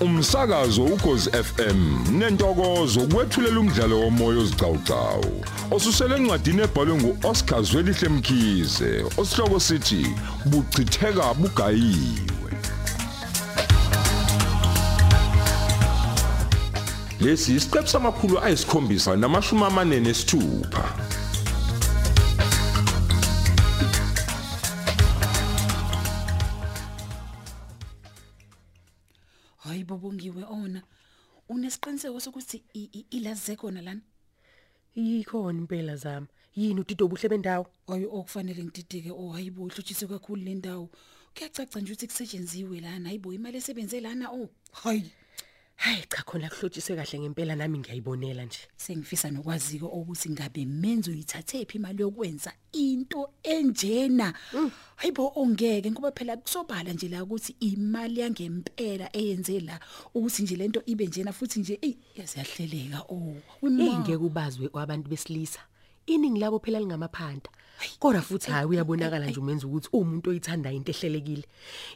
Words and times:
umsakazo 0.00 0.84
ukhozi 0.84 1.30
FM 1.30 1.78
nentokozo 2.18 3.00
kwethulela 3.00 3.60
umdlalo 3.60 4.00
womoya 4.00 4.38
ozicawucawu 4.38 5.44
osusele 5.70 6.16
encwadini 6.16 6.62
ebhalwe 6.62 6.94
nguOscar 6.94 7.62
Zwelihle 7.62 8.08
Mkhize 8.08 9.04
osihloko 9.16 9.60
sithi 9.60 10.06
buchitheka 10.44 11.34
bugayiwe 11.34 12.50
lesi 17.20 17.54
isiqephu 17.54 17.88
samakhulu 17.88 18.38
ayisikhombisa 18.38 19.16
namashumi 19.16 19.64
amane 19.64 20.00
nesithupha 20.00 20.84
unesiqiniseko 31.56 32.20
sokuthi 32.20 32.62
ilaze 33.10 33.56
khona 33.56 33.80
lana? 33.82 34.02
Yikhona 34.96 35.58
impela 35.58 35.96
zami. 35.96 36.26
Yini 36.56 36.80
utito 36.80 37.04
obuhle 37.04 37.28
bendawo? 37.28 37.66
Hayi 37.88 38.04
okufanele 38.04 38.64
ngididike 38.64 39.10
oh 39.10 39.32
hayi 39.32 39.50
bo 39.50 39.62
uhlutshise 39.64 40.06
kakhulu 40.06 40.42
le 40.42 40.54
ndawo. 40.54 40.90
Kuyacaca 41.34 41.80
nje 41.80 41.92
ukuthi 41.92 42.06
kusetshenziswe 42.06 42.80
lana. 42.80 43.08
Hayi 43.08 43.18
bo 43.18 43.32
imali 43.32 43.58
esebenze 43.58 44.00
lana 44.00 44.30
oh. 44.30 44.48
Hayi. 44.72 45.10
Hayi 45.76 46.04
cha 46.08 46.22
khona 46.22 46.48
kuhlotshise 46.48 46.96
kahle 46.96 47.18
ngempela 47.20 47.56
nami 47.56 47.78
ngiyayibonela 47.78 48.44
nje. 48.44 48.58
Sengifisa 48.76 49.30
nokwaziko 49.30 49.86
ukuthi 49.86 50.30
ngabe 50.30 50.64
menzo 50.64 51.10
uyithathe 51.10 51.64
phi 51.64 51.78
imali 51.78 52.02
yokwenza 52.02 52.52
into 52.72 53.28
enjena. 53.42 54.32
Hayi 54.96 55.12
bo 55.12 55.32
ongeke 55.36 55.90
ngoba 55.90 56.12
phela 56.12 56.36
kusobala 56.36 56.92
nje 56.92 57.08
la 57.08 57.24
ukuthi 57.24 57.56
imali 57.60 58.20
yangempela 58.20 59.10
eyenze 59.12 59.60
la 59.60 59.80
ukuthi 60.14 60.42
nje 60.42 60.56
lento 60.56 60.82
ibe 60.86 61.06
njena 61.06 61.32
futhi 61.32 61.60
nje 61.60 61.78
ey 61.82 61.96
yaziyahleleka 62.16 63.04
oh 63.08 63.36
ingeke 63.62 64.16
ubazwe 64.16 64.68
kwabantu 64.68 65.08
besilisa. 65.08 65.60
Iningi 66.06 66.40
labo 66.40 66.58
phela 66.58 66.80
lingamaphanda 66.80 67.50
kodwa 67.98 68.22
futhi 68.22 68.50
hayi 68.50 68.66
uyabonakala 68.66 69.26
nje 69.26 69.40
umenza 69.40 69.66
ukuthi 69.66 69.88
umuntu 69.92 70.30
oyithanda 70.30 70.72
into 70.72 70.92
ehlelekile. 70.92 71.44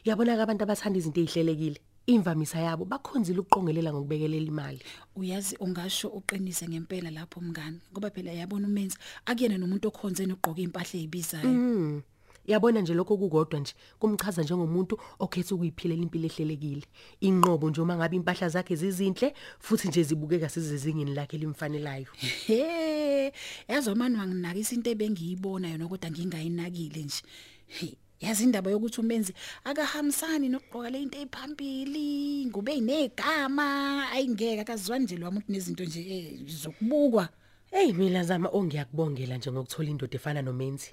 Yabonaka 0.05 0.43
abantu 0.43 0.63
abathanda 0.63 0.99
izinto 0.99 1.21
ezihlelekile 1.21 1.79
imvamisa 2.05 2.59
yabo 2.59 2.85
bakhonzile 2.85 3.39
ukuqongelela 3.39 3.93
ngokubekelela 3.93 4.47
imali. 4.47 4.81
Uyazi 5.15 5.55
ungasho 5.59 6.07
uqinise 6.07 6.67
ngempela 6.67 7.11
lapho 7.11 7.41
mngani 7.41 7.79
ngoba 7.91 8.09
phela 8.09 8.31
yabona 8.31 8.67
umenzi 8.67 8.97
akuyena 9.25 9.57
nomuntu 9.57 9.87
okhonze 9.87 10.25
nogqoka 10.25 10.61
impahla 10.61 10.99
ezibizayo 10.99 12.03
yabona 12.45 12.81
nje 12.81 12.93
lokho 12.93 13.17
kukodwa 13.17 13.59
nje 13.59 13.73
kumchaza 13.99 14.43
njengomuntu 14.43 14.97
okhetha 15.19 15.55
ukuyiphilela 15.55 16.03
impilo 16.03 16.25
ehlelekile. 16.25 16.85
Inqobo 17.21 17.69
nje 17.69 17.81
uma 17.81 17.95
ngabe 17.95 18.15
impahla 18.15 18.49
zakhe 18.49 18.75
zizinhle 18.75 19.33
futhi 19.59 19.87
nje 19.87 20.03
zibukeka 20.03 20.49
sizezingeni 20.49 21.13
lakhe 21.13 21.37
limfanelayo 21.37 22.07
he 22.47 23.31
yazi 23.67 23.95
manje 23.95 24.17
wanginakisa 24.19 24.75
into 24.75 24.89
ebengiyibona 24.89 25.69
yona 25.69 25.87
kodwa 25.87 26.11
ngingayinakile 26.11 27.03
nje. 27.03 27.21
He, 27.67 27.97
yazi 28.21 28.43
indaba 28.43 28.71
yokuthi 28.71 29.01
umenzi 29.01 29.33
akahambisani 29.63 30.49
nokugqoka 30.49 30.89
le 30.89 31.01
into 31.01 31.17
ephambili 31.17 32.45
ngube 32.45 32.73
inegama 32.73 34.09
ayingeke 34.11 34.61
akazwani 34.61 35.03
nje 35.05 35.17
lwami 35.17 35.37
ukuthi 35.37 35.51
nezinto 35.51 35.83
nje 35.83 36.01
eh, 36.09 36.45
zokubukwa. 36.45 37.29
Hey 37.71 37.93
mina 37.93 38.23
zama 38.23 38.49
ongiyakubongela 38.49 39.37
nje 39.37 39.51
ngokuthola 39.51 39.89
indoda 39.89 40.15
efana 40.15 40.41
nomenzi. 40.41 40.91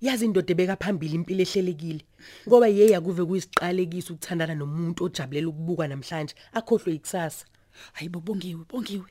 Yazi 0.00 0.24
indoda 0.24 0.52
ebeka 0.52 0.76
phambili 0.76 1.14
impilo 1.14 1.42
ehlelekile 1.42 2.04
ngoba 2.48 2.68
yeye 2.68 2.96
akuve 2.96 3.24
kuyisiqalekisa 3.24 4.12
ukuthandana 4.12 4.54
nomuntu 4.54 5.04
ojabulela 5.04 5.48
ukubukwa 5.48 5.88
namhlanje 5.88 6.34
akhohlwe 6.52 6.94
ikusasa. 6.94 7.46
Hayi 7.92 8.08
bobongiwe 8.08 8.64
bongiwe. 8.70 9.10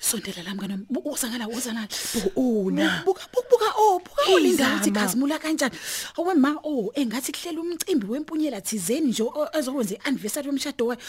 Sondela 0.00 0.42
la 0.42 0.54
mngana 0.54 0.78
uzangala 1.04 1.48
uzangala 1.48 1.88
una 2.36 3.02
buka 3.04 3.22
buka 3.32 3.48
buka 3.50 3.68
oh 3.76 3.98
buka 3.98 4.22
Hey, 4.26 4.34
ulinda 4.34 4.66
ukuthi 4.68 4.90
Zama. 4.90 5.00
khazimula 5.00 5.38
kanjani? 5.38 5.74
Awe 6.18 6.34
ma 6.34 6.56
oh 6.64 6.90
engathi 6.94 7.32
kuhlela 7.32 7.60
umcimbi 7.60 8.06
wempunyela 8.06 8.60
thizeni 8.60 9.08
nje 9.08 9.24
ezokwenza 9.58 9.94
ianniversary 9.94 10.46
yomshado 10.48 10.86
wakhe 10.86 11.02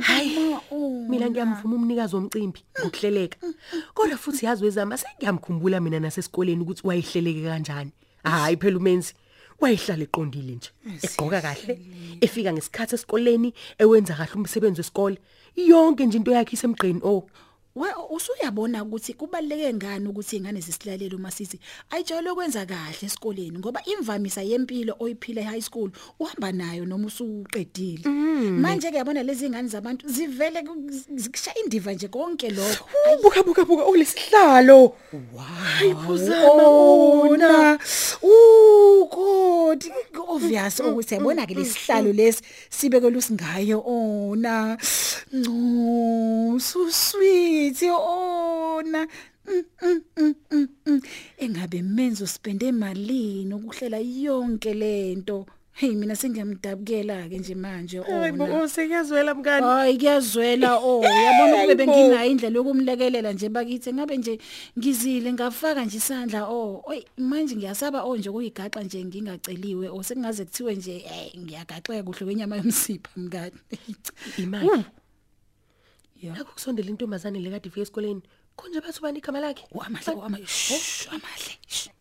hayi 0.00 0.56
oh 0.70 1.06
mina 1.08 1.30
ngiyamvuma 1.30 1.76
umnikazi 1.76 2.14
womcimbi 2.16 2.60
ngokuhleleka. 2.80 3.38
kodwa 3.94 4.16
futhi 4.18 4.46
yazi 4.46 4.64
wezama 4.64 4.98
sengiyamkhumbula 4.98 5.80
mina 5.80 6.00
nasesikoleni 6.00 6.62
ukuthi 6.62 6.86
wayihleleke 6.86 7.42
kanjani. 7.42 7.90
Hayi 8.24 8.56
phela 8.56 8.76
umenzi 8.78 9.14
wayihlala 9.60 10.02
eqondile 10.02 10.54
nje 10.54 10.70
egqoka 11.02 11.40
kahle 11.40 11.78
efika 12.20 12.52
ngesikhathi 12.52 12.94
esikoleni 12.94 13.54
ewenza 13.78 14.14
kahle 14.14 14.34
umsebenzi 14.34 14.80
wesikole. 14.80 15.18
Yonke 15.56 16.06
nje 16.06 16.16
into 16.16 16.32
yakhe 16.32 16.52
isemgqeni 16.56 17.00
oh 17.02 17.20
we 17.20 17.28
usuyabona 18.10 18.82
ukuthi 18.84 19.14
kubaleke 19.14 19.72
ngani 19.74 20.08
ukuthi 20.08 20.36
ingane 20.36 20.60
zisilalele 20.60 21.16
uma 21.16 21.30
sithi 21.30 21.58
ayijwayele 21.90 22.30
ukwenza 22.30 22.66
kahle 22.66 22.96
esikoleni 23.02 23.58
ngoba 23.58 23.80
imvamisa 23.84 24.42
yempilo 24.42 24.96
oyiphile 25.00 25.40
e 25.40 25.44
high 25.44 25.60
school 25.60 25.90
uhamba 26.20 26.52
nayo 26.52 26.84
noma 26.84 27.06
usuqedile. 27.06 28.04
Manje 28.60 28.90
ke 28.90 28.96
yabona 28.96 29.22
lezi 29.22 29.46
ingane 29.46 29.68
zabantu 29.68 30.08
zivele 30.08 30.62
ku- 30.62 30.90
zikushaya 31.16 31.58
indiva 31.64 31.92
nje 31.92 32.08
konke 32.08 32.50
lokho. 32.50 32.84
Buka 33.22 33.42
buka 33.42 33.64
buka 33.64 33.84
olesihlalo 33.84 34.92
hayi 35.38 35.94
phuzama 35.94 36.68
wona. 36.68 37.78
Uh 38.22 39.08
god. 39.08 39.84
Obvious 40.28 40.80
ukuthi 40.80 41.14
yabona 41.14 41.46
ke 41.46 41.54
lesihlalo 41.54 42.12
lesi 42.12 42.42
sibekele 42.70 43.16
usingayo 43.16 43.80
ona. 43.86 44.76
No 45.32 46.58
so 46.58 46.90
sweet. 46.90 47.61
Ona. 47.90 49.06
Mm, 49.46 49.64
mm, 49.82 50.02
mm, 50.16 50.34
mm, 50.50 50.68
mm. 50.86 51.00
engabe 51.38 51.82
menzo 51.82 52.26
spende 52.26 52.66
emalini 52.66 53.54
ukuhlela 53.54 53.98
yonke 53.98 54.72
lento 54.74 55.46
hey 55.72 55.94
mina 55.96 56.14
sengiyamdabukela 56.14 57.28
ke 57.28 57.38
nje 57.38 57.54
manje 57.54 58.00
ona. 58.00 58.68
sekuyazwela 58.68 59.34
mngani. 59.34 59.66
Hayi 59.66 59.98
kuyazwela 59.98 60.78
oh. 60.78 61.02
Yabona 61.02 61.56
ukube 61.56 61.74
benginayo 61.74 62.30
indlela 62.30 62.56
yokumlekelela 62.56 63.32
nje 63.32 63.48
bakithi? 63.48 63.92
Ngabe 63.92 64.16
nje 64.16 64.38
ngizile 64.78 65.32
ngafaka 65.32 65.84
nje 65.84 65.96
isandla 65.96 66.48
oh. 66.48 66.82
Oy 66.86 67.02
manje 67.16 67.56
ngiyasaba 67.56 68.04
oh 68.04 68.16
nje 68.16 68.30
kuyigaxa 68.30 68.82
nje 68.82 69.04
ngingaceliwe 69.04 69.88
oh. 69.88 70.02
Sekungaze 70.02 70.44
kuthiwe 70.44 70.74
nje 70.74 70.96
eh 70.96 71.32
ngiyagaxeka 71.38 72.02
kuhle 72.02 72.26
kwenyama 72.26 72.56
yomsipha 72.56 73.10
mngani. 73.16 73.58
Imali. 74.38 74.66
Yeah. 74.66 74.84
Yakho 76.22 76.52
kusondela 76.52 76.90
intombazane 76.90 77.38
lekade 77.40 77.68
ifika 77.68 77.82
esikoleni 77.82 78.22
konje 78.56 78.80
bathi 78.80 78.98
ubani 78.98 79.18
igama 79.18 79.40
lakhe 79.40 79.64
wamahle 79.72 80.12
wamahle 80.14 80.46
wamahle. 81.10 81.54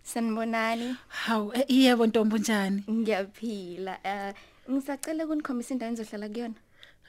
Sanibonani. 0.04 0.96
hawu 1.08 1.54
eh, 1.54 1.66
yebo 1.70 2.08
ntombo 2.08 2.38
njani 2.38 2.84
Ngiyaphila. 2.90 4.00
Eh 4.04 4.34
ngisacela 4.72 5.26
ukunikhombisa 5.26 5.74
indawo 5.74 5.90
engizohlala 5.90 6.30
kuyona. 6.30 6.60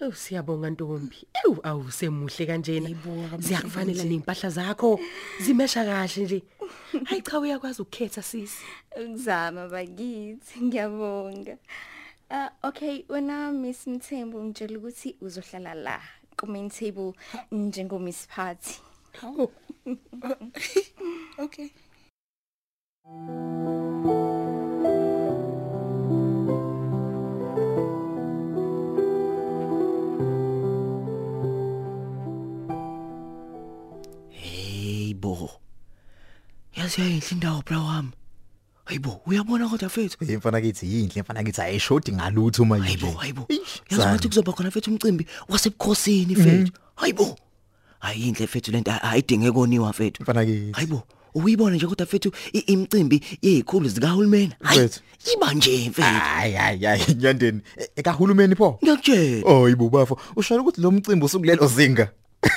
Ewu 0.01 0.13
siyabonga 0.13 0.71
Ntombi. 0.71 1.19
Ewu 1.45 1.59
awusemuhle 1.63 2.47
kanjena. 2.47 2.89
Ziyakufanela 3.39 4.05
nempahla 4.05 4.51
zakho. 4.51 5.01
Zimesha 5.41 5.85
kahle 5.85 6.25
nje. 6.25 6.43
Hayi 7.05 7.23
cha 7.23 7.39
uyakwazi 7.39 7.83
ukukhetha 7.83 8.23
sisi. 8.23 8.65
Ukuzama 8.97 9.69
bakithi. 9.69 10.61
Ngiyabonga. 10.63 11.59
Uh 12.31 12.49
okay, 12.63 13.05
wena 13.09 13.53
Miss 13.53 13.87
Mthembu 13.87 14.43
ngitshela 14.45 14.79
ukuthi 14.79 15.17
uzohlala 15.21 15.75
la 15.75 16.01
ku 16.43 16.51
main 16.51 16.67
table 16.69 17.15
njengo 17.53 18.03
Miss 18.03 18.27
Party. 18.27 18.75
okay 21.39 21.71
Hey 34.31 35.15
bo. 35.15 35.63
Yazi 36.75 37.01
yayinhle 37.01 37.31
indawo 37.31 37.63
bra 37.63 37.79
wami. 37.79 38.22
Hayibo, 38.93 39.21
uyabona 39.27 39.69
kodwa 39.69 39.89
fethu. 39.89 40.25
Hey 40.27 40.37
mfana 40.37 40.61
kithi 40.61 40.87
yinhle 40.95 41.23
mfana 41.23 41.43
kithi 41.45 41.61
ayishodi 41.61 42.13
ngalutho 42.13 42.63
uma 42.63 42.79
Hayibo, 42.79 43.07
yinje. 43.07 43.19
hayibo. 43.21 43.47
Eish, 43.49 43.61
Yazi 43.91 44.03
Zani. 44.03 44.11
ukuthi 44.15 44.29
kuzoba 44.29 44.53
khona 44.53 44.71
fethu 44.71 44.91
umcimbi 44.91 45.27
wasebukhosini 45.49 46.35
fethu. 46.37 46.73
Hayibo. 46.97 47.37
Ayinhle 48.01 48.47
fethu 48.47 48.71
lento 48.73 48.93
ayidinge 49.03 49.53
koniwa 49.53 49.93
fethu. 49.93 50.23
Mfana 50.23 50.45
kithi. 50.45 50.73
Hayibo. 50.73 51.03
Uyibona 51.35 51.77
nje 51.77 51.87
kodwa 51.87 52.07
fethu 52.07 52.33
i- 52.53 52.59
imicimbi 52.59 53.21
yezikhulu 53.43 53.89
zikahulumeni. 53.89 54.53
Hayi, 54.63 54.79
Mfethu. 54.81 55.01
iba 55.37 55.55
nje 55.55 55.91
fethu. 55.91 56.03
Hayi 56.03 56.55
hayi 56.55 56.85
hayi 56.85 57.15
nyandeni 57.15 57.61
ekahulumeni 57.97 58.55
pho. 58.55 58.79
Ngiyakutshela. 58.85 59.43
Oh 59.47 59.69
yibo 59.69 59.89
bafo 59.89 60.19
ushaya 60.37 60.61
ukuthi 60.61 60.81
lo 60.81 60.91
mcimbi 60.91 61.25
usukulelo 61.27 61.67
zinga. 61.67 62.11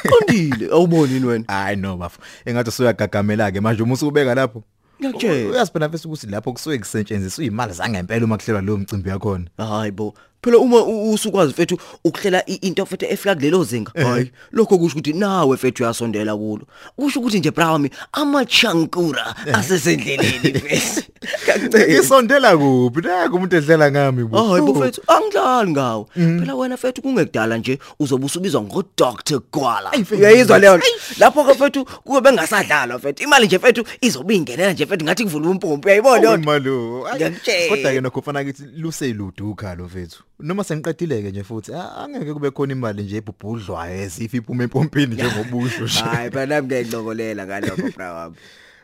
Qondile, 0.09 0.71
awuboni 0.71 1.13
yini 1.13 1.25
wena? 1.25 1.45
Hayi 1.47 1.75
no 1.77 1.97
bafo 1.97 2.19
engathi 2.45 2.69
usuyagagamela 2.69 3.51
ke 3.51 3.61
manje 3.61 3.83
uma 3.83 3.93
usubeka 3.93 4.35
lapho. 4.35 4.63
Ngiyakutshela. 4.99 5.49
Uyaziphela 5.51 5.87
mfethu 5.87 6.07
ukuthi 6.07 6.27
lapho 6.27 6.51
kusuke 6.53 6.79
kusetshenziswa 6.79 7.43
izimali 7.43 7.73
zangempela 7.73 8.25
uma 8.25 8.37
kuhlelwa 8.37 8.61
lo 8.61 8.77
mcimbi 8.77 9.09
yakhona. 9.09 9.45
Hayibo, 9.57 10.13
phela 10.45 10.57
uma 10.57 10.83
u- 10.83 11.11
usukwazi 11.13 11.51
mfethu 11.51 11.77
ukuhlela 12.03 12.43
i- 12.49 12.53
into 12.61 12.83
mfethu 12.83 13.05
efika 13.09 13.35
kulelo 13.35 13.63
zinga 13.63 13.91
hayi 13.95 14.31
lokho 14.51 14.77
kusho 14.77 14.93
ukuthi 14.97 15.13
nawe 15.13 15.55
mfethu 15.55 15.83
uyasondela 15.83 16.35
kulo 16.37 16.61
kusho 16.95 17.19
ukuthi 17.19 17.39
nje 17.39 17.51
brami 17.51 17.89
amachankura 18.11 19.35
asesendleleni 19.53 20.49
mfethu 20.55 21.01
kancane 21.45 21.93
Isondela 21.93 22.57
kuphi? 22.57 23.01
Naku 23.07 23.35
umuntu 23.35 23.55
edlela 23.55 23.91
ngami 23.91 24.23
bo. 24.23 24.43
Hayi 24.43 24.61
bofethu 24.61 25.01
angidlali 25.07 25.71
ngawo. 25.71 26.09
Phela 26.13 26.55
wena 26.55 26.77
fethu 26.77 27.01
kungekudala 27.01 27.57
nje 27.57 27.79
uzobe 27.99 28.25
usubizwa 28.25 28.61
ngo 28.61 28.83
Dr 28.97 29.39
Gwala. 29.51 29.91
Uyayizwa 30.11 30.59
leyo 30.59 30.77
nto? 30.77 30.85
Lapho 31.19 31.43
ke 31.43 31.53
fethu 31.53 31.85
kube 31.85 32.21
bengasadlalwa 32.21 32.99
fethu. 32.99 33.23
Imali 33.23 33.45
nje 33.45 33.59
fethu 33.59 33.83
izobe 34.01 34.35
ingenela 34.35 34.73
nje 34.73 34.85
fethu 34.85 35.05
ngathi 35.05 35.23
kuvula 35.23 35.49
umpompi 35.49 35.87
uyayibona 35.87 36.19
leyo 36.21 36.37
nto? 36.37 36.45
Malo. 36.51 37.07
Ngiyakutshela. 37.15 37.69
Kodwa 37.75 37.91
ke 37.93 38.01
nokho 38.01 38.21
fana 38.21 38.43
kithi 38.43 38.63
luseludu 38.77 39.51
ukhalo 39.51 39.85
mfethu. 39.85 40.23
Noma 40.39 40.63
sengiqedileke 40.63 41.31
nje 41.31 41.43
futhi 41.43 41.73
a- 41.73 41.95
angeke 42.03 42.33
kube 42.33 42.51
khona 42.51 42.73
imali 42.73 43.03
nje 43.03 43.17
ebhubhudlwayo 43.17 43.95
ezifa 44.03 44.37
iphuma 44.37 44.63
empompini 44.63 45.15
njengobusho 45.15 45.83
nje. 45.83 45.99
Hayi 46.11 46.29
phela 46.31 46.45
nami 46.61 46.67
ngiyaqokolela 46.67 47.45
ngalokho 47.47 47.89
bra 47.95 48.13
wami. 48.13 48.35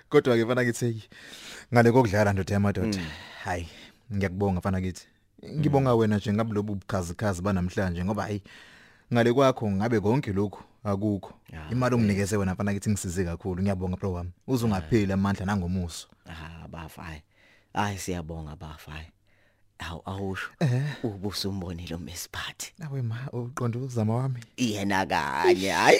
Kodwa 0.10 0.38
ke 0.38 0.46
fana 0.46 0.64
kithi 0.66 0.86
hey, 0.86 1.02
ngale 1.74 1.92
kokudlala 1.92 2.34
ndoda 2.34 2.54
yamadoda. 2.54 3.00
Hayi, 3.44 3.68
ngiyakubonga 4.14 4.62
fana 4.62 4.82
kithi. 4.82 5.08
Ngibonga 5.60 5.94
wena 5.96 6.18
nje 6.18 6.34
ngabe 6.34 6.54
lobu 6.54 6.76
bukhazikhazi 6.76 7.42
banamhlanje 7.42 8.06
ngoba 8.06 8.24
hayi 8.24 8.42
ngale 9.14 9.34
kwakho 9.34 9.72
ngabe 9.72 10.00
konke 10.00 10.34
lokhu 10.34 10.64
akukho. 10.84 11.34
Imali 11.72 11.96
onginikeze 11.96 12.38
wena 12.38 12.56
fana 12.56 12.74
kithi 12.74 12.90
ngisize 12.90 13.26
kakhulu. 13.26 13.62
Ngiyabonga 13.62 13.98
bro 13.98 14.14
wami. 14.14 14.32
Uzungapheli 14.48 15.14
amandla 15.14 15.46
nangomuso. 15.46 16.08
Ah 16.30 16.68
bafai. 16.68 17.22
Hayi 17.74 17.98
siyabonga 17.98 18.56
bafai. 18.56 19.12
Awu 19.82 20.02
awusho. 20.06 20.50
Ubuso 21.04 21.50
umbonile 21.50 21.96
uMsiphathi. 21.96 22.74
Nawe 22.80 23.02
ma 23.02 23.28
uqonda 23.34 23.80
uzama 23.80 24.16
wami. 24.16 24.40
Yena 24.58 25.06
kanye 25.06 25.70
hayi. 25.70 26.00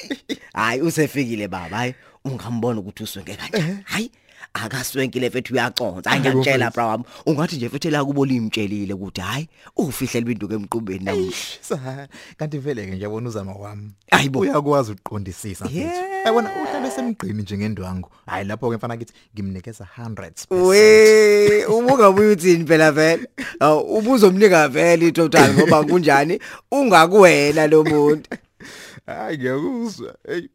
Hayi 0.54 0.82
usefikile 0.82 1.48
baba 1.48 1.78
hayi 1.78 1.96
ungambona 2.26 2.80
ukuthi 2.80 3.04
uswenke 3.04 3.36
kanjani. 3.36 3.84
Hayi 3.84 4.12
akaswenkile 4.54 5.30
mfethu 5.30 5.54
uyaconza 5.54 6.10
Hayi, 6.10 6.18
angiyakutshela 6.20 6.58
mfethu. 6.66 6.74
bra 6.74 6.86
wami 6.86 7.04
ungathi 7.26 7.56
nje 7.56 7.68
mfethu 7.68 7.90
la 7.90 8.06
kubo 8.06 8.26
limtshelile 8.26 8.94
ukuthi 8.94 9.22
hayi 9.22 9.50
ufihlela 9.78 10.22
ibintu 10.26 10.54
emqubeni 10.54 11.04
namuhla 11.06 11.32
Sa 11.62 12.08
kanti 12.38 12.58
vele 12.58 12.86
ke 12.86 12.92
nje 12.92 13.04
yabona 13.04 13.30
uzama 13.30 13.54
wami. 13.54 13.92
Hayibo. 14.12 14.40
Uyakwazi 14.40 14.92
ukuqondisisa 14.92 15.66
mfethu. 15.66 15.80
Yeah. 15.80 16.26
Yabona 16.26 16.50
uhlale 16.64 16.92
semgqini 16.92 17.42
nje 17.42 17.58
ngendwangu. 17.58 18.10
Hayi 18.26 18.46
lapho 18.48 18.70
ke 18.70 18.76
mfana 18.78 18.98
kithi 18.98 19.14
ngimnikeza 19.36 19.88
100. 19.98 20.32
we 20.68 21.66
ubungabuyi 21.66 22.32
uthini 22.32 22.66
phela 22.66 22.92
vele 22.92 23.28
Awu, 23.60 23.98
ubuzomnika 23.98 24.68
vele 24.68 25.08
itotal 25.08 25.54
ngoba 25.54 25.84
kunjani 25.84 26.40
ungakuwena 26.72 27.68
lo 27.68 27.84
muntu 27.84 28.30
Hayi 29.06 29.38
ngiyakuzwa. 29.38 30.16
Hey. 30.28 30.48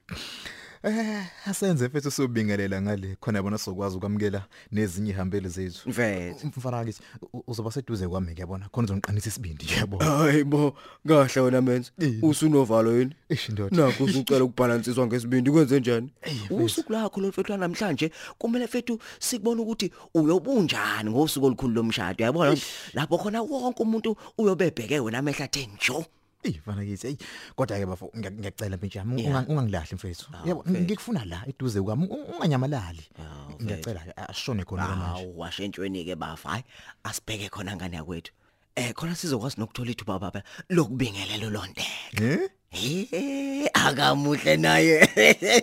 Eh 0.83 1.25
asenze 1.47 1.89
mfethu 1.89 2.11
sobingelela 2.11 2.83
ngale 2.83 3.17
khona 3.21 3.39
yabona 3.39 3.59
sokwazi 3.59 3.97
ukwamukela 3.97 4.45
nezinye 4.73 5.11
ihambele 5.11 5.49
zethu. 5.49 5.89
mfethu 5.91 6.47
Mfana 6.47 6.85
kithi 6.85 7.01
u- 7.33 7.43
uzoba 7.47 7.71
seduze 7.73 8.09
kwami 8.09 8.33
ngiyabona 8.33 8.69
khona 8.69 8.85
uzongiqinisa 8.85 9.29
isibindi 9.29 9.65
nje 9.65 9.75
yabo. 9.75 9.97
hayibo 9.99 10.77
kahle 11.09 11.41
wena 11.41 11.63
menze 11.63 11.91
Yini? 11.99 12.19
usunovalo 12.23 12.99
yini 12.99 13.15
Ish 13.29 13.49
ndoda. 13.49 13.77
nakho 13.77 14.05
usucela 14.05 14.45
ukubhalansiswa 14.45 15.07
ngesibindi 15.07 15.51
kwenze 15.51 15.81
njani 15.81 16.11
mfethu. 16.23 16.57
usuku 16.65 16.93
lakho 16.93 17.21
lo 17.21 17.29
mfethu 17.29 17.57
namhlanje 17.57 18.11
kumele 18.39 18.65
mfethu 18.65 18.99
sikubona 19.19 19.63
ukuthi 19.63 19.91
uyobunjani 20.15 21.11
ngosuku 21.11 21.47
olukhulu 21.47 21.75
lomshado 21.75 22.25
uyabona 22.25 22.57
lapho 22.95 23.19
khona 23.19 23.43
wonke 23.43 23.83
umuntu 23.83 24.17
uyobebheke 24.39 25.01
wena 25.01 25.19
amehla 25.19 25.45
athe 25.45 25.67
njo 25.77 26.05
Eh 26.45 26.55
mfana 26.61 26.85
kithi 26.85 27.07
hey 27.07 27.17
kodwa 27.57 27.79
ke 27.79 27.87
bafo 27.87 28.07
ngiya- 28.17 28.33
ngiyacela 28.33 28.77
mfethu 28.77 28.99
yami 28.99 29.23
Yeah. 29.23 29.33
unga- 29.35 29.49
ungangilahli 29.51 29.95
mfethu. 29.95 30.27
Yabo 30.45 30.63
mfethu. 30.63 30.83
ngikufuna 30.85 31.25
la 31.25 31.43
eduze 31.49 31.81
kwami 31.83 32.07
un- 32.07 32.27
unganyamalali. 32.35 33.05
mfethu. 33.19 33.63
Ngiyacela 33.63 34.01
ke 34.01 34.13
ashone 34.17 34.65
khona 34.65 34.89
la 34.89 34.97
manje. 34.97 35.23
Hawu 35.23 35.39
washentshweni 35.41 36.05
ke 36.05 36.15
bafa 36.17 36.49
hayi 36.51 36.65
asibheke 37.05 37.49
khona 37.49 37.77
ngane 37.77 37.97
yakwethu 37.97 38.33
eh 38.77 38.93
khona 38.95 39.15
sizokwazi 39.15 39.57
nokuthola 39.59 39.91
ithuba 39.91 40.19
baba 40.19 40.43
lokubingelela 40.71 41.47
ulondeke 41.47 42.51
Eh? 42.73 43.07
eh 43.13 43.69
akamuhle 43.75 44.57
naye 44.57 44.99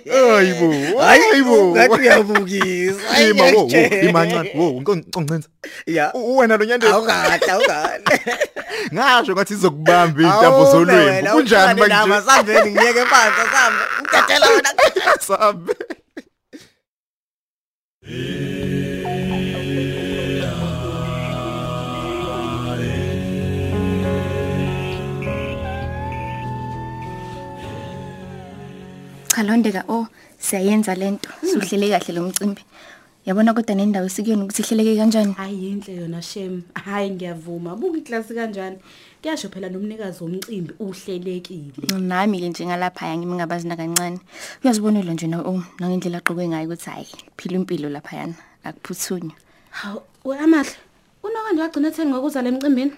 Hayibo, 0.09 0.99
hayibo. 0.99 1.75
ngathi 1.75 2.01
uyabukisa 2.01 3.21
Ima 3.29 3.43
wo, 3.43 3.63
wo, 3.67 3.99
imancane. 4.09 4.51
Wo, 4.55 4.81
ngicongcenza. 4.81 5.47
ya 5.85 6.11
Wena 6.15 6.57
lo 6.57 6.65
nyande 6.65 6.87
awukade 6.87 7.51
awukade 7.51 8.19
ngasho 8.93 9.33
ngathi 9.33 9.53
izokubamba 9.53 10.21
intambo 10.21 10.65
zolwembu. 10.71 11.31
Kunjani 11.31 11.81
manje 11.81 11.95
manje? 12.09 12.25
sambeni 12.25 12.71
ngiyeke 12.71 13.05
phansi 13.05 13.43
sambe 13.53 13.83
ngicela 14.01 14.47
wena 14.49 14.69
Sabe. 15.27 15.73
Cha 29.43 29.49
londeka 29.49 29.83
oh 29.89 30.07
siyayenza 30.39 30.95
lento. 30.95 31.29
Sihlele 31.43 31.89
kahle 31.91 32.13
lo 32.15 32.23
mcimbi. 32.23 32.61
Yabona 33.25 33.53
kodwa 33.53 33.75
nendawo 33.75 34.07
sikuyona 34.07 34.43
ukuthi 34.45 34.61
ihleleke 34.61 34.95
kanjani? 34.95 35.33
Hayi 35.33 35.69
inhle 35.69 35.95
yona 35.95 36.21
shem. 36.21 36.63
Hayi 36.73 37.11
ngiyavuma. 37.11 37.75
Buka 37.75 37.97
iklasi 37.97 38.33
kanjani? 38.35 38.77
Kuyasho 39.21 39.49
phela 39.49 39.69
nomnikazi 39.69 40.23
womcimbi 40.23 40.73
uhlelekile. 40.79 41.99
Nami 41.99 42.39
ke 42.39 42.49
nje 42.49 42.65
ngalapha 42.65 43.17
ngimi 43.17 43.35
ngabazina 43.35 43.75
kancane. 43.75 44.19
Uyazibonela 44.63 45.13
nje 45.13 45.27
na 45.27 45.41
oh 45.41 45.61
nangendlela 45.79 46.17
aqoke 46.19 46.47
ngayo 46.47 46.67
ukuthi 46.67 46.89
hayi 46.89 47.07
phila 47.37 47.55
impilo 47.55 47.89
lapha 47.89 48.15
yana 48.15 48.35
akuphuthunywa. 48.63 49.35
Hawu, 49.71 50.01
we 50.23 50.37
amahle. 50.37 50.75
Unokande 51.23 51.61
wagcina 51.61 51.87
etheni 51.89 52.11
ngokuza 52.11 52.41
lemcimbini? 52.41 52.93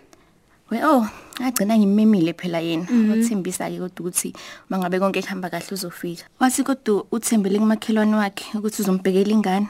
We 0.71 0.81
oh 0.83 1.06
agcina 1.39 1.77
ngimemile 1.77 2.33
phela 2.33 2.59
yena. 2.59 2.88
Wathembisa 2.89 3.69
ke 3.69 3.77
kodwa 3.77 4.00
ukuthi 4.01 4.33
mangabe 4.69 5.00
konke 5.00 5.21
kuhamba 5.21 5.50
kahle 5.50 5.71
uzofika. 5.71 6.25
Wathi 6.39 6.63
kodwa 6.63 7.06
uthembele 7.12 7.59
kumakhelwane 7.59 8.15
wakhe 8.15 8.57
ukuthi 8.57 8.81
uzombhekela 8.81 9.31
ingane. 9.31 9.67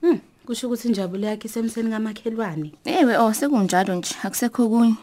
Hmm, 0.00 0.20
kusho 0.46 0.66
ukuthi 0.66 0.88
injabulo 0.88 1.26
yakhe 1.26 1.48
isemseni 1.48 1.90
kamakhelwane. 1.90 2.72
Ewe 2.84 3.16
oh 3.18 3.32
sekunjalo 3.32 3.94
nje 3.94 4.14
akusekho 4.22 4.68
kunye. 4.68 4.94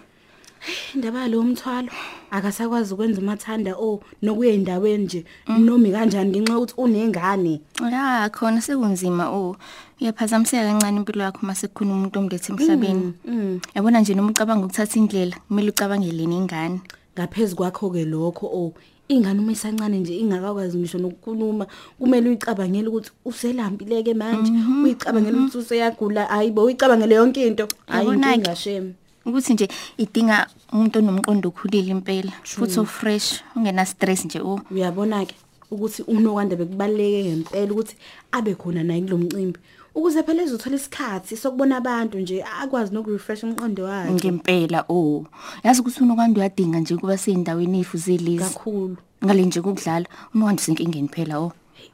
Indaba 0.95 1.19
yalo 1.21 1.43
mthwalo 1.43 1.91
akasakwazi 2.31 2.93
ukwenza 2.93 3.21
umathanda 3.21 3.75
oh 3.77 4.01
nokuya 4.21 4.53
endaweni 4.53 5.03
nje 5.03 5.25
nomi 5.47 5.91
kanjani 5.91 6.29
ngenxa 6.29 6.53
yokuthi 6.53 6.73
unengane. 6.77 7.61
Ya 7.91 8.29
khona 8.29 8.61
sekunzima 8.61 9.29
oh 9.29 9.55
uyaphazamiseka 10.01 10.71
kancane 10.71 10.97
impilo 10.97 11.23
yakho 11.23 11.45
mase 11.45 11.67
kukhona 11.67 11.93
umuntu 11.93 12.19
omlethe 12.19 12.51
emhlabeni. 12.51 13.13
Mm. 13.25 13.59
Yabona 13.75 13.99
nje 14.01 14.13
noma 14.13 14.31
ucabanga 14.31 14.65
ukuthatha 14.65 14.99
indlela 14.99 15.35
kumele 15.47 15.69
ucabangele 15.69 16.25
nengane. 16.25 16.81
Ngaphezulu 17.15 17.57
kwakho 17.57 17.89
ke 17.89 18.05
lokho 18.05 18.45
oh 18.47 18.73
ingane 19.07 19.39
uma 19.39 19.51
isancane 19.51 19.99
nje 19.99 20.17
ingakakwazi 20.17 20.77
ngisho 20.77 20.97
nokukhuluma 20.97 21.67
kumele 21.99 22.29
uyicabangele 22.29 22.87
ukuthi 22.87 23.11
uselampileke 23.25 24.13
manje 24.13 24.51
uyicabangele 24.83 25.37
ukuthi 25.37 25.57
useyagula 25.57 26.25
hayibo 26.25 26.63
uyicabangele 26.63 27.15
yonke 27.15 27.47
into 27.47 27.67
hayi 27.87 28.07
Yabona-ke. 28.07 28.35
inkinga 28.35 28.55
shem 28.55 28.93
Ukuthi 29.25 29.53
nje 29.53 29.67
idinga 29.97 30.47
umuntu 30.73 30.99
onomqondo 30.99 31.49
okhulile 31.49 31.91
impela 31.91 32.31
futhi 32.43 32.79
ofresh 32.79 33.41
ungena 33.55 33.85
stress 33.85 34.25
nje 34.25 34.39
oh. 34.39 34.61
uyabona 34.71 35.25
ke 35.25 35.35
ukuthi 35.71 36.01
unokwanda 36.07 36.55
bekubaleke 36.55 37.23
ngempela 37.25 37.71
ukuthi 37.73 37.95
abe 38.31 38.53
khona 38.55 38.83
naye 38.83 39.01
kulomcimbi 39.01 39.59
ukuze 39.95 40.23
phela 40.23 40.43
ezothola 40.43 40.75
isikhathi 40.75 41.37
sokubona 41.37 41.77
abantu 41.77 42.19
nje 42.19 42.43
akwazi 42.43 42.93
nokurefresh 42.93 43.43
umqondo 43.43 43.83
wakhe. 43.83 44.13
Ngempela 44.13 44.85
oh. 44.89 45.25
Yazi 45.63 45.81
ukuthi 45.81 46.03
unokwanda 46.03 46.39
uyadinga 46.39 46.79
nje 46.79 46.97
kuba 46.97 47.17
seyindaweni 47.17 47.79
efu 47.79 47.97
zelezi 47.97 48.43
kakhulu. 48.43 48.97
Ngale 49.23 49.45
nje 49.45 49.61
kokudlala 49.61 50.05
unokwanda 50.33 50.61
usenkingeni 50.61 51.07
phela 51.07 51.39
oh. 51.39 51.51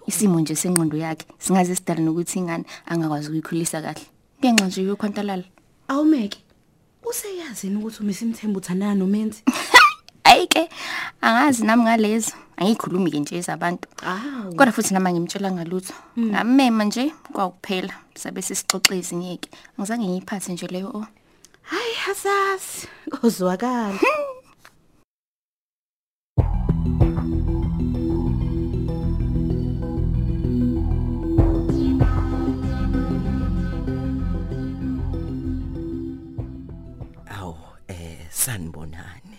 Isimo 0.07 0.39
nje 0.39 0.55
senqondo 0.55 0.97
yakhe 0.97 1.25
singaze 1.39 1.75
sidala 1.75 2.01
nokuthi 2.01 2.39
ingane 2.39 2.65
angakwazi 2.85 3.27
ukuyikhulisa 3.27 3.81
kahle 3.81 4.05
ngenxa 4.39 4.65
nje 4.67 4.83
yokhwantalala. 4.83 5.43
Awumeke. 5.87 6.39
Useyazini 7.11 7.75
ukuthi 7.75 7.99
umisa 8.03 8.25
imthembu 8.25 8.57
uthandana 8.59 8.95
nomenzi? 8.95 9.43
Ayike 10.23 10.69
angazi 11.21 11.65
nami 11.65 11.83
ngalezo. 11.83 12.31
Angikhulumi 12.57 13.11
ke 13.11 13.19
nje 13.19 13.37
ezabantu 13.37 13.87
awu 14.05 14.55
kodwa 14.55 14.71
futhi 14.71 14.93
nama 14.93 15.11
ngimtshela 15.11 15.51
ngalutho. 15.51 15.93
Ngamema 16.19 16.83
nje 16.83 17.13
kwakuphela 17.33 17.93
sabe 18.15 18.41
sisixoxe 18.41 18.97
izinyeke 18.99 19.49
angizange 19.77 20.05
ngiyiphathe 20.07 20.53
nje 20.53 20.67
leyo 20.67 20.91
oh 20.93 21.07
hayi 21.61 21.93
hasasi 22.05 22.87
kozwakala. 23.11 23.99
sanibonani 38.45 39.37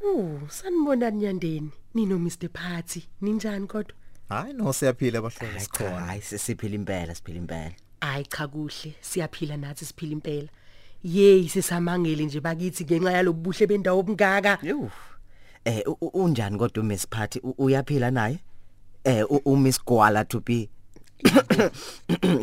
Uh, 0.00 0.48
sanibonani 0.48 1.18
nyandeni. 1.18 1.70
Nino 1.94 2.18
Mr 2.18 2.48
Party. 2.48 3.02
Ninjani 3.22 3.66
kodwa? 3.66 3.94
hayi 4.28 4.52
no 4.52 4.72
siyaphila 4.72 5.18
abahlali 5.18 5.60
sikhona 5.60 6.00
hayi 6.00 6.22
sesiphila 6.22 6.74
impela 6.74 7.14
siphila 7.14 7.38
impela 7.38 7.72
Hayi 8.00 8.24
cha 8.24 8.48
kuhle. 8.48 8.94
Siyaphila 9.00 9.56
nathi 9.56 9.84
siphila 9.84 10.12
impela. 10.12 10.48
Yey 11.04 11.48
sisamangele 11.48 12.24
nje 12.24 12.40
bakithi 12.40 12.84
ngenxa 12.84 13.12
yalobuhle 13.12 13.66
bendawo 13.66 14.00
obungaka. 14.00 14.58
Yuf. 14.62 14.92
Eh 15.64 15.82
unjani 16.00 16.58
kodwa 16.58 16.82
uMiss 16.82 17.06
Party 17.08 17.40
U- 17.42 17.54
uyaphila 17.58 18.10
naye? 18.10 18.38
Eh 19.04 19.24
u- 19.30 19.42
uMiss 19.44 19.84
Gwala 19.84 20.24
to 20.24 20.40
be 20.46 20.68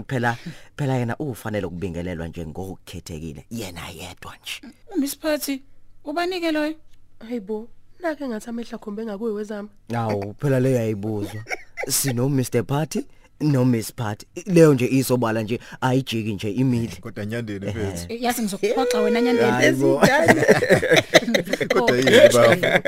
phela 0.07 0.37
phela 0.77 0.95
yena 0.97 1.17
ufanele 1.17 1.65
ukubingelelwa 1.65 2.27
nje 2.27 2.45
ngokukhethekile 2.45 3.45
yena 3.51 3.89
yedwa 3.89 4.33
nje. 4.41 4.61
uMiss 4.95 5.19
Phathi 5.19 5.61
ubanike 6.05 6.51
loyo 6.51 6.73
Hayibo, 7.19 7.67
nake 7.99 8.27
ngathi 8.27 8.49
amehla 8.49 8.77
khombe 8.77 9.05
ngakuwe 9.05 9.31
wezami. 9.31 9.69
Awu 9.95 10.35
phela 10.39 10.59
leyo 10.59 10.75
yayibuzwa. 10.75 11.43
Sino 11.89 12.29
Mr 12.29 12.63
Party 12.63 13.05
no 13.41 13.65
Miss 13.65 13.91
Party. 13.93 14.25
Leyo 14.45 14.73
nje 14.73 14.87
isobala 14.87 15.41
nje 15.43 15.59
ayijiki 15.81 16.33
nje 16.33 16.51
imili. 16.51 16.95
kodwa 17.01 17.25
nyandeni 17.25 17.65
mfethu 17.65 18.13
yazi 18.23 18.41
ngizokuphoxa 18.41 19.01
wena 19.01 19.21
nyandeni 19.21 19.51
Hayibo. 19.51 20.01
kodwa 21.73 21.97
yini 21.97 22.11
baba 22.33 22.81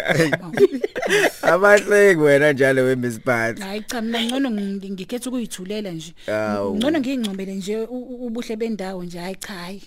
Abahleki 1.53 2.19
wena 2.21 2.51
njalo 2.53 2.83
weMiss 2.83 3.19
Party. 3.19 3.61
hayi 3.61 3.81
cha 3.81 4.01
mina 4.01 4.23
ngcono 4.23 4.49
ngi- 4.49 4.91
ngikhetha 4.91 5.29
ukuyithulela 5.29 5.91
nje 5.91 6.13
ngcono 6.75 6.99
ngiyingcomele 6.99 7.53
nje 7.55 7.77
u- 7.77 7.83
u- 7.95 8.25
ubuhle 8.25 8.55
bendawo 8.55 9.03
nje 9.03 9.19
hayi 9.19 9.35
cha 9.35 9.53
hayi 9.53 9.81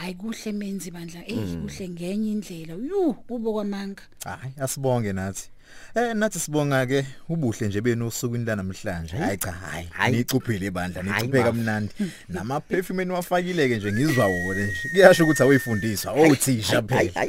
hayi 0.00 0.14
kuhle 0.14 0.52
menzi 0.52 0.90
bandla. 0.90 1.20
Eh 1.26 1.36
kuhle 1.36 1.88
ngenye 1.88 2.32
indlela. 2.32 2.74
Yu 2.74 3.14
kubo 3.14 3.52
kwamanga. 3.52 4.02
Hayi 4.24 4.52
asibonge 4.60 5.12
nathi. 5.12 5.48
Eh 5.94 6.14
nathi 6.14 6.38
sibonga 6.38 6.86
ke 6.86 7.06
ubuhle 7.28 7.68
nje 7.68 7.80
benu 7.80 8.06
usukwini 8.06 8.44
lanamhlanje 8.44 9.16
hayi. 9.16 9.38
Cha 9.38 9.52
hayi. 9.52 10.16
Nicuphile 10.16 10.66
ibandla 10.66 11.02
Hayi, 11.02 11.22
nicupheka 11.22 11.44
bafo. 11.52 11.56
mnandi. 11.56 11.92
Nama 12.28 12.60
perfume 12.60 13.04
niwafakile 13.04 13.68
ke 13.68 13.76
nje 13.76 13.92
ngizwa 13.92 14.26
wona 14.26 14.64
nje. 14.66 14.88
Kuyasho 14.92 15.24
ukuthi 15.24 15.42
awuyifundiswa 15.42 16.12
othisha 16.12 16.82
phela. 16.82 17.26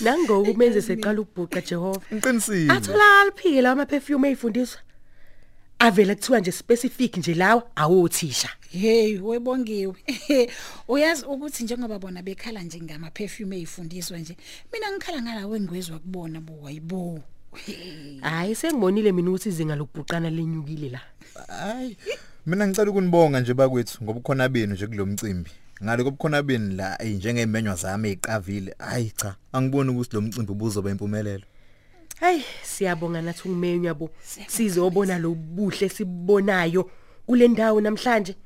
Nangoku 0.00 0.54
menze 0.54 0.82
seqala 0.82 1.20
ukubhuqa 1.20 1.60
Jehova. 1.60 2.00
ngiqinisile 2.14 2.72
Athola 2.72 3.20
aliphike 3.20 3.62
lawa 3.62 3.72
ama 3.72 3.86
perfume 3.86 4.28
eyifundiswa. 4.28 4.80
Avela 5.78 6.14
kuthiwa 6.14 6.40
nje 6.40 6.52
specific 6.52 7.16
nje 7.16 7.34
lawa 7.34 7.62
awothisha. 7.76 8.48
Hey 8.72 9.18
webongiwe 9.18 9.94
uyazi 10.88 11.24
ukuthi 11.24 11.64
njengoba 11.64 11.98
bona 11.98 12.22
bekhala 12.22 12.62
nje 12.62 12.80
ngama 12.80 13.10
perfume 13.10 13.56
ezifundiswa 13.56 14.18
nje 14.18 14.36
mina 14.72 14.92
ngikhala 14.92 15.22
ngalawe 15.22 15.60
ngwezwa 15.60 15.98
kubona 15.98 16.40
bo 16.40 16.54
wayibo. 16.62 17.20
Hayi 18.20 18.54
sengibonile 18.54 19.12
mina 19.12 19.30
ukuthi 19.30 19.48
izinga 19.48 19.76
lokubhuqana 19.76 20.30
lenyukile 20.30 20.88
la. 20.88 21.00
hayi 21.48 21.96
mina 22.46 22.68
ngicela 22.68 22.90
ukunibonga 22.90 23.40
nje 23.40 23.54
bakwethu 23.54 24.04
ngoba 24.04 24.20
khona 24.20 24.48
benu 24.48 24.74
nje 24.74 24.86
kulomcimbi 24.86 25.50
ngale 25.84 26.04
kobukhona 26.04 26.42
beni 26.42 26.74
la 26.74 27.02
ey 27.02 27.14
njengemenywa 27.14 27.74
zami 27.74 28.08
eziqavile 28.08 28.74
hayi 28.78 29.12
cha 29.16 29.34
angiboni 29.52 29.90
ukuthi 29.90 30.16
lo 30.16 30.22
mcimbi 30.22 30.52
ubuzoba 30.52 30.90
impumelelo. 30.90 31.44
Hayi 32.20 32.44
siyabonga 32.62 33.22
nathi 33.22 33.48
ungimenyu 33.48 33.84
yabo. 33.84 34.10
Sizobona 34.46 35.18
lobuhle 35.18 35.88
sibonayo 35.88 36.90
kule 37.26 37.48
ndawo 37.48 37.80
namhlanje. 37.80 38.36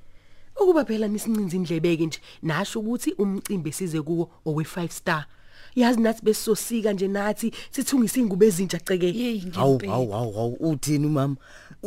Ukuba 0.61 0.85
phela 0.85 1.09
nisincinza 1.09 1.57
indlebeke 1.57 2.07
nje 2.07 2.21
nasho 2.43 2.81
ukuthi 2.81 3.13
umcimbi 3.19 3.73
size 3.73 4.03
kuwo 4.03 4.31
owe 4.47 4.65
5 4.65 4.89
star. 4.91 5.27
Yazi 5.75 6.01
nathi 6.01 6.23
besosika 6.25 6.93
nje 6.93 7.09
nathi 7.09 7.53
sithungisa 7.71 8.21
ingubo 8.21 8.45
ezintsha 8.45 8.79
ceke. 8.81 9.13
hey 9.13 9.41
Hawu 9.53 9.75
ngempela 9.75 9.93
hawu 9.93 10.13
hawu 10.13 10.33
hawu 10.33 10.57
uthini 10.61 11.09
mama? 11.09 11.37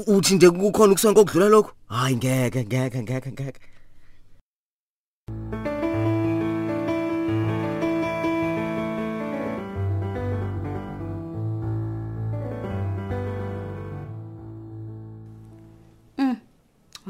Uthi 0.08 0.36
nje 0.36 0.50
kukhona 0.50 0.92
ukusonke 0.94 1.20
okudlula 1.20 1.50
lokho? 1.50 1.72
Hayi 1.88 2.16
ngeke 2.16 2.66
ngeke 2.66 3.02
ngeke 3.04 3.32
ngeke. 3.32 3.60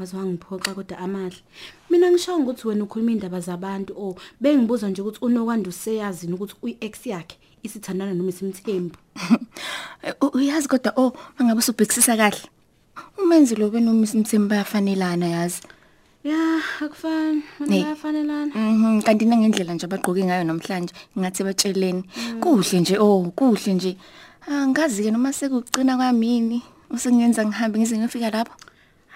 Waze 0.00 0.16
wangiphoxa 0.16 0.74
kodwa 0.74 0.98
amahle. 0.98 1.36
Mina 1.90 2.10
ngisho 2.10 2.36
ukuthi 2.36 2.68
wena 2.68 2.84
ukhuluma 2.84 3.12
indaba 3.12 3.40
zabantu 3.40 3.92
o 3.96 4.16
bengibuza 4.40 4.88
nje 4.88 5.02
ukuthi 5.02 5.18
unokwanda 5.24 5.68
useyazini 5.68 6.32
ukuthi 6.34 6.54
uyi-ex 6.62 7.06
yakhe 7.06 7.36
isithandana 7.62 8.14
noma 8.14 8.30
isimthembu? 8.30 8.96
U- 10.22 10.32
uyazi 10.38 10.68
kodwa 10.68 10.92
oh 10.96 11.12
mangabe 11.38 11.58
usubhekisisa 11.58 12.16
kahle. 12.16 12.48
Umenzi 13.22 13.54
lo 13.56 13.70
benomisi 13.70 14.16
mthembu 14.18 14.48
bayafanelana 14.48 15.26
yazi? 15.26 15.60
Ya 16.24 16.60
akufani. 16.80 17.42
Nee. 17.60 17.66
wena 17.66 17.84
bayafanelana. 17.84 18.54
Mhm 18.54 19.02
kanti 19.02 19.24
nangendlela 19.24 19.74
nje 19.74 19.86
abagqoke 19.86 20.24
ngayo 20.24 20.44
namhlanje 20.44 20.94
ngathi 21.18 21.44
batsheleni. 21.44 22.02
Kuhle 22.40 22.80
nje 22.80 22.98
oh 22.98 23.32
kuhle 23.36 23.74
nje. 23.74 23.96
Angazi 24.48 25.02
ke 25.02 25.10
noma 25.10 25.32
sekucina 25.32 25.96
kwamini 25.96 26.62
usengenza 26.90 27.44
ngihambe 27.46 27.78
ngize 27.78 27.98
ngifika 27.98 28.30
lapho? 28.30 28.54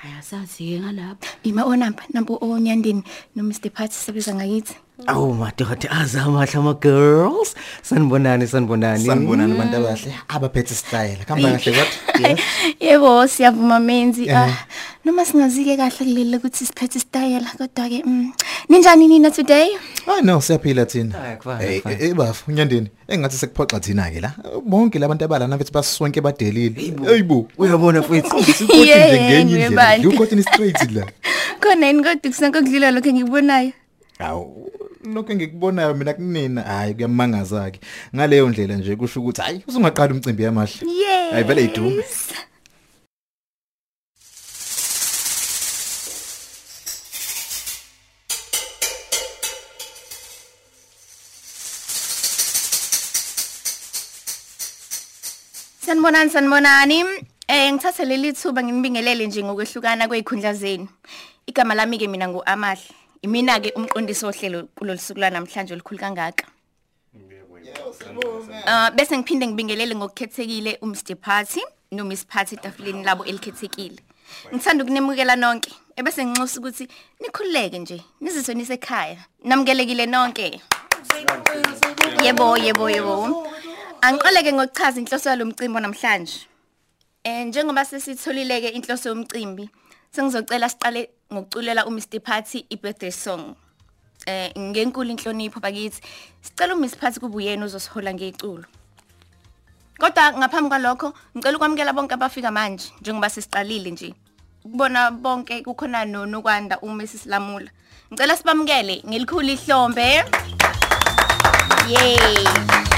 Hayi 0.04 0.20
asazi-ke 0.20 0.80
ngalapho. 0.80 1.26
Ima 1.44 1.64
onamba 1.64 2.02
nampo 2.12 2.38
onyandeni 2.40 3.02
no 3.34 3.42
Mr 3.42 3.70
Party 3.72 3.94
sebiza 3.94 4.34
ngakithi. 4.34 4.76
Awu 5.06 5.34
madoda 5.34 5.90
azamahle 5.90 6.54
ama 6.58 6.72
girls. 6.74 7.54
Sanibonani 7.82 8.46
sanibonani. 8.46 9.04
sanibonani 9.06 9.52
abantu 9.54 9.76
abahle. 9.76 10.12
Abaphethe 10.28 10.74
style 10.74 11.18
khamba 11.26 11.50
kahle 11.58 11.72
kodwa 11.78 12.30
yes. 12.30 12.40
Yebo 12.80 13.26
siyavuma 13.26 13.80
menzi. 13.80 14.30
Ah 14.30 14.54
noma 15.04 15.24
singazike 15.24 15.76
kahle 15.76 15.98
kulele 15.98 16.36
ukuthi 16.36 16.64
siphethe 16.66 17.00
style 17.00 17.42
kodwa 17.58 17.88
ke 17.90 18.02
mm, 18.06 18.32
ninjani 18.70 19.08
nina 19.08 19.30
today? 19.30 19.68
Ah 20.06 20.20
no 20.22 20.40
siyaphila 20.40 20.86
thina. 20.86 21.18
Hayi, 21.18 21.36
kufana, 21.36 21.64
Eh, 21.64 21.82
kufana. 21.82 22.00
eh 22.00 22.14
bafu 22.14 22.50
unyandeni 22.50 22.88
engathi 23.08 23.36
sekuphoxa 23.36 23.80
thina 23.80 24.10
ke 24.10 24.20
la. 24.20 24.30
Bonke 24.64 24.98
labantu 24.98 25.24
abala 25.24 25.48
nabethi 25.48 25.72
basonke 25.72 26.20
badelile. 26.20 26.94
Heyibo 27.10 27.46
Uyabona 27.58 28.00
mfethu. 28.00 28.44
sikuthi 28.44 28.64
nje 28.64 28.86
Yeah, 28.90 29.10
ngenye 29.10 29.40
indlela. 29.40 29.70
ngebantu. 29.70 30.08
ukhothi 30.08 30.36
ni 30.36 30.42
straight 30.42 30.90
la. 30.92 31.02
Khona 31.60 31.86
yini 31.86 32.02
kodwa 32.02 32.30
kusanke 32.30 32.60
kudlula 32.60 32.90
lokho 32.90 33.08
engikubonayo 33.08 33.72
awu 34.18 34.70
lokho 35.04 35.32
engikubonayo 35.32 35.94
mina 35.94 36.14
kunina 36.14 36.62
hayi 36.62 36.94
kuyamangaza 36.94 37.70
ke 37.70 37.80
ngaleyo 38.14 38.48
ndlela 38.48 38.76
nje 38.76 38.96
kusho 38.96 39.20
ukuthi 39.20 39.40
hayi 39.40 39.64
usungaqala 39.68 40.14
umcimbi 40.14 40.42
yamahle 40.42 40.86
yes 40.86 41.32
hayi 41.32 41.44
vele 41.44 41.64
idume 41.64 42.04
Sanibonani 55.84 56.30
sanibonani. 56.30 57.04
Eh 57.48 57.72
ngithathe 57.72 58.04
leli 58.04 58.32
thuba 58.32 58.62
nginibingelele 58.62 59.26
nje 59.26 59.44
ngokwehlukana 59.44 60.08
kwezikhundla 60.08 60.54
zenu. 60.54 60.88
Igama 61.46 61.74
lami 61.74 61.98
ke 61.98 62.08
mina 62.08 62.28
nguAmahle. 62.28 63.03
Imina 63.24 63.58
ke 63.58 63.72
umqondisi 63.72 64.26
ohlelo 64.26 64.68
kulolusuku 64.76 65.20
namhlanje 65.20 65.72
olukhulu 65.72 65.98
kangaka. 65.98 66.44
Ah 68.66 68.90
bese 68.90 69.16
ngiphinde 69.16 69.46
ngibingelele 69.46 69.94
ngokukhethekile 69.96 70.78
uMr 70.82 71.16
Party 71.16 71.62
no 71.92 72.04
Miss 72.04 72.24
Party 72.24 72.56
tafuleni 72.56 73.02
labo 73.02 73.24
elikhethekile. 73.24 73.96
Ngithanda 74.52 74.84
ukunemukela 74.84 75.36
nonke. 75.36 75.72
Ebese 75.96 76.24
nginxusa 76.24 76.60
ukuthi 76.60 76.88
nikhululeke 77.20 77.78
nje, 77.78 78.04
nizizwe 78.20 78.54
nisekhaya. 78.54 79.16
Namukelekile 79.44 80.06
nonke. 80.06 80.60
Yebo, 82.22 82.56
yebo, 82.58 82.90
yebo. 82.90 83.46
Angiqaleke 84.02 84.52
ngokuchaza 84.52 85.00
inhloso 85.00 85.30
yalomcimbi 85.30 85.80
namhlanje. 85.80 86.46
Eh 87.24 87.46
njengoba 87.46 87.84
sesitholileke 87.84 88.68
inhloso 88.68 89.08
yomcimbi, 89.08 89.70
sengizocela 90.14 90.68
siqale 90.68 91.10
ngokuculela 91.32 91.86
uMr 91.86 92.20
Party 92.22 92.66
i-birthday 92.70 93.10
song. 93.10 93.56
Eh 94.26 94.52
ngenkulu 94.56 95.10
inhlonipho 95.10 95.60
bakithi, 95.60 96.00
sicela 96.40 96.74
uMr 96.74 96.96
Party 96.96 97.20
kube 97.20 97.36
uyena 97.36 97.64
ozosihola 97.64 98.14
ngeculo. 98.14 98.64
Kodwa 99.98 100.32
ngaphambi 100.38 100.68
kwalokho, 100.68 101.14
ngicela 101.36 101.56
ukwamukela 101.56 101.92
bonke 101.92 102.14
abafika 102.14 102.50
manje 102.50 102.92
njengoba 103.00 103.30
sesiqalile 103.30 103.90
nje. 103.90 104.14
Kubona 104.62 105.10
bonke 105.10 105.62
kukhona 105.62 106.04
nonokwanda 106.04 106.78
uMrs 106.80 107.26
Lamula. 107.26 107.70
Ngicela 108.12 108.36
sibamukele 108.36 109.02
ngelikhulu 109.06 109.48
ihlombe. 109.48 110.24
Yay! 111.90 112.93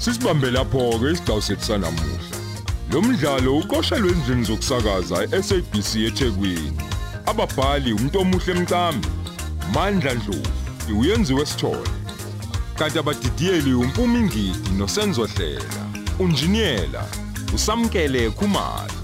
Sisibambe 0.00 0.50
lapho 0.50 0.98
ke 0.98 1.12
isiqhawu 1.12 1.42
sethu 1.42 1.64
sanamuhla. 1.64 2.36
Lo 2.92 3.02
mdlalo 3.02 3.58
uqoshelwe 3.58 4.12
endlini 4.12 4.44
zokusakaza 4.44 5.28
eSABC 5.36 5.94
eThekwini. 6.08 6.72
Ababhali 7.26 7.92
umuntu 7.92 8.18
omuhle 8.20 8.52
emcambi 8.52 9.08
Mandla 9.74 10.14
Dlovu 10.14 11.00
uyenziwe 11.00 11.46
sithole 11.46 11.90
kanti 12.78 12.98
abadidiyeli 12.98 13.74
umpumi 13.74 14.20
ngidi 14.20 14.70
nosenzo 14.78 15.26
hlela 15.26 15.84
unjiniyela 16.18 17.04
usamkele 17.54 18.30
khumalo 18.30 18.99